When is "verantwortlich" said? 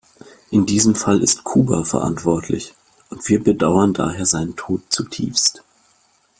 1.83-2.73